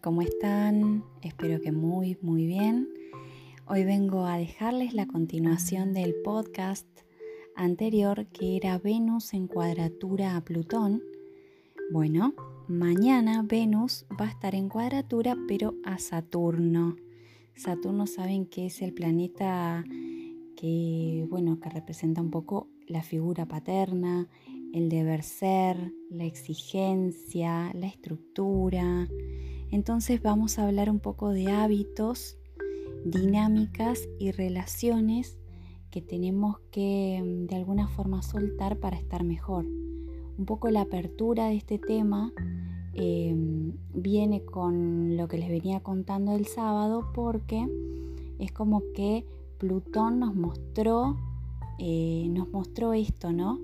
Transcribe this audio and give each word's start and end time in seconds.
¿cómo 0.00 0.22
están? 0.22 1.04
Espero 1.22 1.60
que 1.60 1.72
muy, 1.72 2.18
muy 2.20 2.46
bien. 2.46 2.88
Hoy 3.66 3.84
vengo 3.84 4.26
a 4.26 4.38
dejarles 4.38 4.94
la 4.94 5.06
continuación 5.06 5.92
del 5.92 6.14
podcast 6.22 6.86
anterior 7.56 8.26
que 8.26 8.56
era 8.56 8.78
Venus 8.78 9.34
en 9.34 9.48
cuadratura 9.48 10.36
a 10.36 10.44
Plutón. 10.44 11.02
Bueno, 11.90 12.34
mañana 12.68 13.42
Venus 13.42 14.06
va 14.20 14.26
a 14.26 14.30
estar 14.30 14.54
en 14.54 14.68
cuadratura 14.68 15.36
pero 15.48 15.74
a 15.84 15.98
Saturno. 15.98 16.96
Saturno 17.56 18.06
saben 18.06 18.46
que 18.46 18.66
es 18.66 18.82
el 18.82 18.92
planeta 18.92 19.84
que, 20.56 21.26
bueno, 21.28 21.60
que 21.60 21.70
representa 21.70 22.20
un 22.20 22.30
poco 22.30 22.68
la 22.86 23.02
figura 23.02 23.46
paterna, 23.46 24.28
el 24.72 24.88
deber 24.88 25.22
ser, 25.22 25.92
la 26.10 26.24
exigencia, 26.24 27.72
la 27.74 27.86
estructura. 27.86 29.08
Entonces 29.70 30.22
vamos 30.22 30.58
a 30.58 30.66
hablar 30.66 30.88
un 30.90 30.98
poco 30.98 31.30
de 31.30 31.50
hábitos, 31.50 32.36
dinámicas 33.04 34.08
y 34.18 34.30
relaciones 34.30 35.38
que 35.90 36.00
tenemos 36.02 36.58
que 36.70 37.22
mm, 37.22 37.46
de 37.46 37.56
alguna 37.56 37.88
forma 37.88 38.22
soltar 38.22 38.78
para 38.78 38.96
estar 38.96 39.24
mejor. 39.24 39.64
Un 39.66 40.44
poco 40.46 40.70
la 40.70 40.82
apertura 40.82 41.48
de 41.48 41.56
este 41.56 41.78
tema 41.78 42.32
em, 42.94 43.72
viene 43.92 44.44
con 44.44 45.16
lo 45.16 45.28
que 45.28 45.38
les 45.38 45.48
venía 45.48 45.80
contando 45.80 46.34
el 46.34 46.46
sábado 46.46 47.10
porque 47.14 47.66
es 48.38 48.52
como 48.52 48.82
que 48.94 49.26
Plutón 49.58 50.20
nos 50.20 50.34
mostró, 50.36 51.16
eh, 51.78 52.28
nos 52.30 52.50
mostró 52.52 52.92
esto, 52.92 53.32
¿no? 53.32 53.58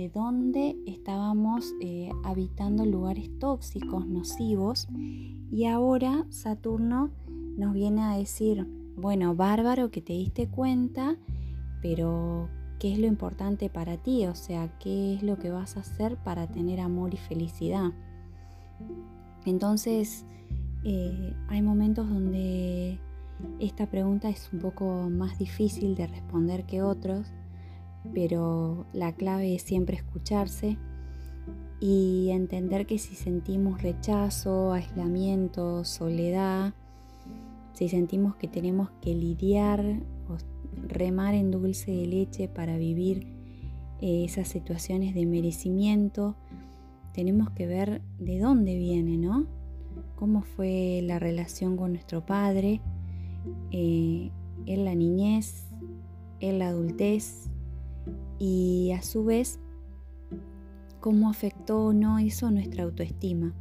De 0.00 0.08
dónde 0.08 0.76
estábamos 0.86 1.74
eh, 1.82 2.08
habitando 2.24 2.86
lugares 2.86 3.28
tóxicos, 3.38 4.06
nocivos, 4.06 4.88
y 5.52 5.66
ahora 5.66 6.24
Saturno 6.30 7.10
nos 7.28 7.74
viene 7.74 8.00
a 8.00 8.16
decir, 8.16 8.66
bueno, 8.96 9.34
bárbaro 9.34 9.90
que 9.90 10.00
te 10.00 10.14
diste 10.14 10.48
cuenta, 10.48 11.18
pero 11.82 12.48
¿qué 12.78 12.94
es 12.94 12.98
lo 12.98 13.06
importante 13.08 13.68
para 13.68 13.98
ti? 13.98 14.24
O 14.24 14.34
sea, 14.34 14.74
¿qué 14.78 15.16
es 15.16 15.22
lo 15.22 15.36
que 15.38 15.50
vas 15.50 15.76
a 15.76 15.80
hacer 15.80 16.16
para 16.16 16.46
tener 16.46 16.80
amor 16.80 17.12
y 17.12 17.18
felicidad? 17.18 17.92
Entonces, 19.44 20.24
eh, 20.82 21.34
hay 21.48 21.60
momentos 21.60 22.08
donde 22.08 22.98
esta 23.58 23.84
pregunta 23.84 24.30
es 24.30 24.48
un 24.50 24.60
poco 24.60 25.10
más 25.10 25.38
difícil 25.38 25.94
de 25.94 26.06
responder 26.06 26.64
que 26.64 26.80
otros, 26.80 27.30
pero 28.14 28.86
la 28.92 29.12
clave 29.12 29.54
es 29.54 29.62
siempre 29.62 29.96
escucharse 29.96 30.78
y 31.80 32.28
entender 32.30 32.86
que 32.86 32.98
si 32.98 33.14
sentimos 33.14 33.82
rechazo, 33.82 34.72
aislamiento, 34.72 35.84
soledad, 35.84 36.74
si 37.72 37.88
sentimos 37.88 38.36
que 38.36 38.48
tenemos 38.48 38.90
que 39.00 39.14
lidiar 39.14 40.02
o 40.28 40.36
remar 40.86 41.34
en 41.34 41.50
dulce 41.50 41.90
de 41.90 42.06
leche 42.06 42.48
para 42.48 42.76
vivir 42.76 43.26
eh, 44.00 44.24
esas 44.24 44.48
situaciones 44.48 45.14
de 45.14 45.24
merecimiento, 45.26 46.36
tenemos 47.12 47.50
que 47.50 47.66
ver 47.66 48.02
de 48.18 48.38
dónde 48.38 48.76
viene, 48.76 49.16
¿no? 49.16 49.46
Cómo 50.16 50.42
fue 50.42 51.00
la 51.02 51.18
relación 51.18 51.76
con 51.76 51.92
nuestro 51.92 52.24
padre 52.24 52.80
eh, 53.70 54.30
en 54.66 54.84
la 54.84 54.94
niñez, 54.94 55.66
en 56.40 56.58
la 56.58 56.68
adultez, 56.68 57.49
y 58.38 58.92
a 58.92 59.02
su 59.02 59.24
vez 59.24 59.58
cómo 61.00 61.30
afectó 61.30 61.86
o 61.86 61.92
no 61.92 62.18
eso 62.18 62.50
nuestra 62.50 62.84
autoestima. 62.84 63.54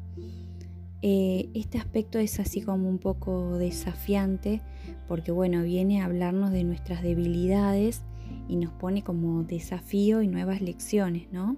Eh, 1.01 1.49
este 1.53 1.77
aspecto 1.77 2.19
es 2.19 2.39
así 2.39 2.61
como 2.61 2.89
un 2.89 2.97
poco 2.97 3.57
desafiante 3.57 4.61
porque 5.07 5.31
bueno, 5.31 5.63
viene 5.63 6.01
a 6.01 6.05
hablarnos 6.05 6.51
de 6.51 6.63
nuestras 6.63 7.01
debilidades 7.01 8.03
y 8.47 8.57
nos 8.57 8.72
pone 8.73 9.03
como 9.03 9.44
desafío 9.44 10.22
y 10.22 10.28
nuevas 10.28 10.61
lecciones, 10.61 11.28
¿no? 11.31 11.57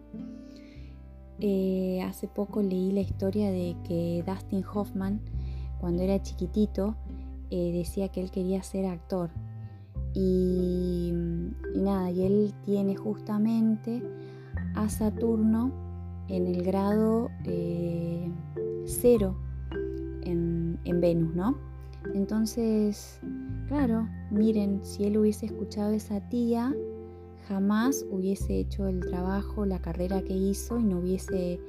Eh, 1.40 2.02
hace 2.04 2.28
poco 2.28 2.62
leí 2.62 2.92
la 2.92 3.02
historia 3.02 3.52
de 3.52 3.76
que 3.84 4.24
Dustin 4.26 4.64
Hoffman, 4.64 5.20
cuando 5.80 6.04
era 6.04 6.22
chiquitito, 6.22 6.96
eh, 7.50 7.72
decía 7.74 8.10
que 8.10 8.22
él 8.22 8.32
quería 8.32 8.62
ser 8.64 8.86
actor 8.86 9.32
y, 10.14 11.12
y 12.12 12.24
él 12.24 12.54
tiene 12.66 12.96
justamente 12.96 14.02
a 14.76 14.90
Saturno 14.90 15.72
en 16.28 16.48
el 16.48 16.64
grado 16.64 17.30
eh, 17.46 18.30
cero 18.86 19.36
en, 20.24 20.80
en 20.86 21.02
Venus, 21.02 21.36
¿no? 21.36 21.58
Entonces, 22.14 23.20
claro, 23.68 24.08
miren, 24.32 24.80
si 24.84 25.06
él 25.06 25.18
hubiese 25.18 25.48
escuchado 25.48 25.92
a 25.92 25.96
esa 25.96 26.20
tía, 26.30 26.74
jamás 27.48 28.06
hubiese 28.10 28.60
hecho 28.60 28.88
el 28.88 29.02
trabajo, 29.02 29.66
la 29.66 29.80
carrera 29.80 30.22
que 30.22 30.34
hizo 30.34 30.80
y 30.80 30.84
no 30.84 31.00
hubiese 31.00 31.60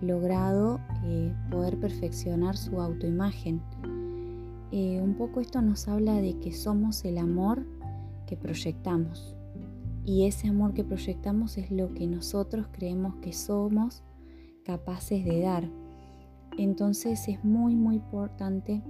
logrado 0.00 0.80
eh, 1.04 1.32
poder 1.50 1.78
perfeccionar 1.78 2.56
su 2.56 2.80
autoimagen. 2.80 3.60
Eh, 4.70 5.00
un 5.02 5.14
poco 5.14 5.40
esto 5.40 5.62
nos 5.62 5.88
habla 5.88 6.14
de 6.14 6.38
que 6.38 6.52
somos 6.52 7.04
el 7.04 7.18
amor 7.18 7.64
que 8.26 8.36
proyectamos. 8.36 9.37
Y 10.08 10.24
ese 10.24 10.48
amor 10.48 10.72
que 10.72 10.84
proyectamos 10.84 11.58
es 11.58 11.70
lo 11.70 11.92
que 11.92 12.06
nosotros 12.06 12.68
creemos 12.72 13.16
que 13.16 13.34
somos 13.34 14.02
capaces 14.64 15.22
de 15.22 15.40
dar. 15.40 15.70
Entonces 16.56 17.28
es 17.28 17.44
muy, 17.44 17.76
muy 17.76 17.96
importante 17.96 18.82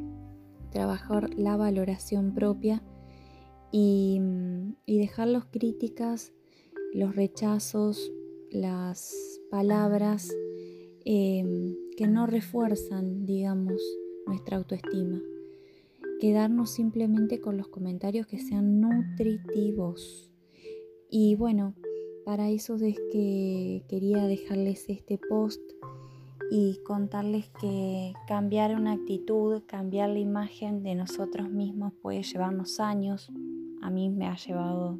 trabajar 0.70 1.34
la 1.34 1.56
valoración 1.56 2.34
propia 2.34 2.84
y, 3.72 4.22
dejar 4.86 5.26
las 5.26 5.46
críticas, 5.46 6.32
los 6.94 7.16
rechazos, 7.16 8.12
las 8.52 9.12
palabras 9.50 10.32
eh, 11.04 11.44
que 11.96 12.06
no 12.06 12.28
refuerzan, 12.28 13.26
digamos, 13.26 13.82
nuestra 14.24 14.56
autoestima 14.56 15.20
quedarnos 16.20 16.70
simplemente 16.70 17.40
con 17.40 17.56
los 17.56 17.68
comentarios 17.68 18.28
que 18.28 18.38
sean 18.38 18.80
nutritivos. 18.80 20.28
Y 21.10 21.34
bueno, 21.34 21.74
para 22.24 22.50
eso 22.50 22.76
es 22.76 22.98
que 23.10 23.84
quería 23.88 24.26
dejarles 24.26 24.88
este 24.88 25.18
post 25.18 25.60
y 26.50 26.78
contarles 26.84 27.50
que 27.60 28.12
cambiar 28.26 28.74
una 28.74 28.92
actitud, 28.92 29.62
cambiar 29.66 30.10
la 30.10 30.18
imagen 30.18 30.82
de 30.82 30.94
nosotros 30.94 31.50
mismos 31.50 31.92
puede 32.02 32.22
llevarnos 32.22 32.80
años. 32.80 33.30
A 33.82 33.90
mí 33.90 34.08
me 34.10 34.26
ha 34.26 34.36
llevado 34.36 34.98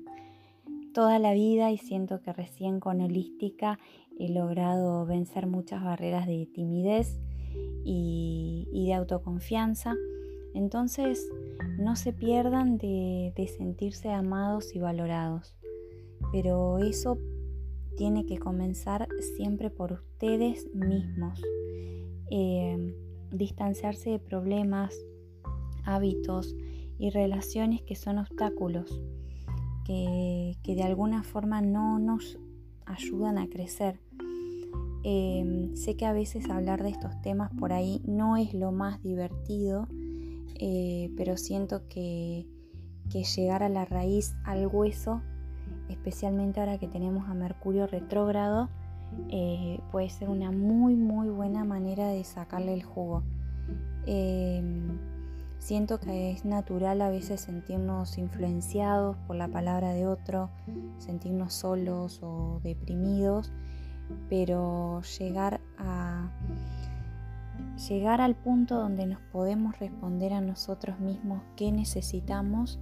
toda 0.92 1.18
la 1.18 1.32
vida 1.32 1.70
y 1.70 1.78
siento 1.78 2.20
que 2.20 2.32
recién 2.32 2.80
con 2.80 3.00
holística 3.00 3.78
he 4.18 4.28
logrado 4.30 5.06
vencer 5.06 5.46
muchas 5.46 5.82
barreras 5.82 6.26
de 6.26 6.48
timidez 6.52 7.18
y, 7.84 8.84
de 8.86 8.94
autoconfianza. 8.94 9.94
Entonces, 10.54 11.28
no 11.78 11.94
se 11.96 12.12
pierdan 12.12 12.78
de, 12.78 13.32
sentirse 13.56 14.10
amados 14.10 14.74
y 14.74 14.80
valorados. 14.80 15.54
Pero 16.32 16.78
eso 16.78 17.18
tiene 17.96 18.26
que 18.26 18.38
comenzar 18.38 19.08
siempre 19.36 19.70
por 19.70 19.92
ustedes 19.92 20.68
mismos. 20.74 21.40
Eh, 22.30 22.94
distanciarse 23.30 24.10
de 24.10 24.18
problemas, 24.18 24.94
hábitos 25.84 26.54
y 26.98 27.10
relaciones 27.10 27.82
que 27.82 27.94
son 27.94 28.18
obstáculos, 28.18 29.02
que, 29.84 30.54
de 30.66 30.82
alguna 30.82 31.22
forma 31.22 31.62
no 31.62 31.98
nos 31.98 32.38
ayudan 32.84 33.38
a 33.38 33.48
crecer. 33.48 34.00
Eh, 35.04 35.70
sé 35.74 35.96
que 35.96 36.04
a 36.04 36.12
veces 36.12 36.50
hablar 36.50 36.82
de 36.82 36.90
estos 36.90 37.20
temas 37.22 37.50
por 37.58 37.72
ahí 37.72 38.02
no 38.04 38.36
es 38.36 38.52
lo 38.52 38.72
más 38.72 39.02
divertido, 39.02 39.88
eh, 40.60 41.10
pero 41.16 41.36
siento 41.36 41.88
que, 41.88 42.46
llegar 43.36 43.62
a 43.62 43.70
la 43.70 43.86
raíz, 43.86 44.34
al 44.44 44.66
hueso, 44.66 45.22
especialmente 45.88 46.60
ahora 46.60 46.78
que 46.78 46.88
tenemos 46.88 47.28
a 47.28 47.34
Mercurio 47.34 47.86
retrógrado, 47.86 48.68
eh, 49.30 49.80
puede 49.90 50.10
ser 50.10 50.28
una 50.28 50.50
muy 50.50 50.94
muy 50.94 51.28
buena 51.28 51.64
manera 51.64 52.08
de 52.08 52.24
sacarle 52.24 52.74
el 52.74 52.82
jugo. 52.82 53.22
Em, 54.06 54.98
siento 55.58 55.98
que 55.98 56.30
es 56.30 56.44
natural 56.44 57.00
a 57.02 57.08
veces 57.08 57.40
sentirnos 57.40 58.18
influenciados 58.18 59.16
por 59.26 59.36
la 59.36 59.48
palabra 59.48 59.92
de 59.92 60.06
otro, 60.06 60.50
sentirnos 60.98 61.54
solos 61.54 62.20
o 62.22 62.60
deprimidos, 62.62 63.52
pero 64.28 65.02
llegar 65.18 65.60
a 65.78 66.30
llegar 67.88 68.20
al 68.20 68.34
punto 68.34 68.76
donde 68.76 69.06
nos 69.06 69.20
podemos 69.32 69.78
responder 69.78 70.32
a 70.32 70.40
nosotros 70.40 70.98
mismos 71.00 71.42
qué 71.56 71.70
necesitamos 71.72 72.78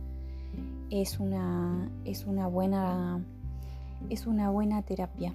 es 0.90 1.18
una, 1.18 1.90
es 2.04 2.26
una, 2.26 2.46
buena, 2.46 3.24
es 4.10 4.26
una 4.26 4.50
buena 4.50 4.82
terapia. 4.82 5.34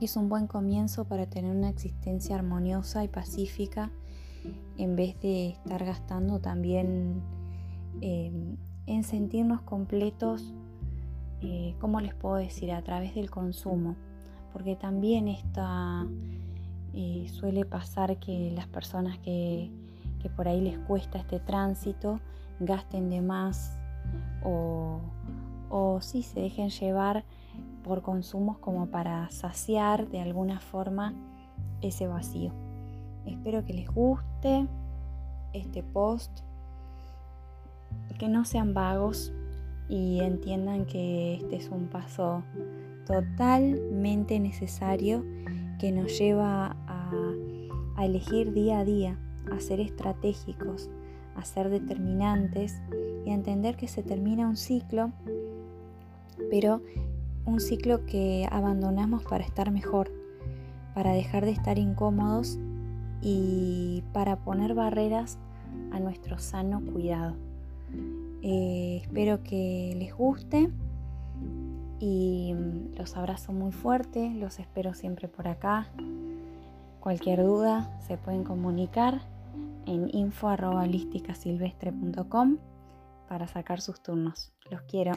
Es 0.00 0.16
un 0.16 0.28
buen 0.28 0.46
comienzo 0.46 1.04
para 1.04 1.26
tener 1.26 1.54
una 1.54 1.68
existencia 1.68 2.36
armoniosa 2.36 3.04
y 3.04 3.08
pacífica 3.08 3.90
en 4.78 4.96
vez 4.96 5.20
de 5.20 5.50
estar 5.50 5.84
gastando 5.84 6.40
también 6.40 7.22
em, 8.00 8.56
en 8.86 9.04
sentirnos 9.04 9.60
completos, 9.62 10.52
eh, 11.40 11.74
¿cómo 11.80 12.00
les 12.00 12.14
puedo 12.14 12.36
decir? 12.36 12.72
A 12.72 12.82
través 12.82 13.14
del 13.14 13.30
consumo. 13.30 13.96
Porque 14.52 14.76
también 14.76 15.28
está, 15.28 16.06
eh, 16.94 17.26
suele 17.30 17.64
pasar 17.64 18.18
que 18.18 18.50
las 18.54 18.66
personas 18.66 19.18
que, 19.18 19.70
que 20.20 20.28
por 20.28 20.48
ahí 20.48 20.60
les 20.60 20.78
cuesta 20.78 21.18
este 21.18 21.40
tránsito 21.40 22.20
gasten 22.60 23.08
de 23.08 23.22
más 23.22 23.78
o, 24.42 25.00
o 25.68 26.00
sí 26.00 26.22
se 26.22 26.40
dejen 26.40 26.70
llevar 26.70 27.24
por 27.82 28.02
consumos 28.02 28.58
como 28.58 28.86
para 28.86 29.28
saciar 29.30 30.08
de 30.08 30.20
alguna 30.20 30.60
forma 30.60 31.14
ese 31.80 32.06
vacío. 32.06 32.52
Espero 33.26 33.64
que 33.64 33.74
les 33.74 33.88
guste 33.88 34.66
este 35.52 35.82
post, 35.82 36.40
que 38.18 38.28
no 38.28 38.44
sean 38.44 38.74
vagos 38.74 39.32
y 39.88 40.20
entiendan 40.20 40.86
que 40.86 41.34
este 41.34 41.56
es 41.56 41.68
un 41.68 41.88
paso 41.88 42.42
totalmente 43.06 44.38
necesario 44.38 45.24
que 45.78 45.92
nos 45.92 46.16
lleva 46.18 46.76
a, 46.86 47.10
a 47.96 48.06
elegir 48.06 48.52
día 48.52 48.80
a 48.80 48.84
día, 48.84 49.18
a 49.50 49.60
ser 49.60 49.80
estratégicos, 49.80 50.88
a 51.36 51.44
ser 51.44 51.70
determinantes 51.70 52.80
y 53.24 53.30
a 53.30 53.34
entender 53.34 53.76
que 53.76 53.88
se 53.88 54.02
termina 54.02 54.48
un 54.48 54.56
ciclo, 54.56 55.12
pero 56.50 56.82
un 57.44 57.60
ciclo 57.60 58.04
que 58.06 58.46
abandonamos 58.50 59.24
para 59.24 59.44
estar 59.44 59.70
mejor, 59.70 60.10
para 60.94 61.12
dejar 61.12 61.44
de 61.44 61.52
estar 61.52 61.78
incómodos 61.78 62.58
y 63.20 64.04
para 64.12 64.36
poner 64.36 64.74
barreras 64.74 65.38
a 65.92 66.00
nuestro 66.00 66.38
sano 66.38 66.82
cuidado. 66.92 67.36
Eh, 68.42 69.00
espero 69.02 69.42
que 69.42 69.94
les 69.96 70.14
guste 70.14 70.70
y 72.00 72.54
los 72.96 73.16
abrazo 73.16 73.52
muy 73.52 73.70
fuerte, 73.70 74.34
los 74.34 74.58
espero 74.58 74.94
siempre 74.94 75.28
por 75.28 75.46
acá. 75.46 75.86
Cualquier 77.00 77.44
duda 77.44 77.98
se 78.06 78.16
pueden 78.16 78.44
comunicar 78.44 79.22
en 79.86 80.14
info.holísticasilvestre.com 80.14 82.58
para 83.28 83.46
sacar 83.46 83.80
sus 83.80 84.02
turnos. 84.02 84.52
Los 84.70 84.82
quiero. 84.82 85.12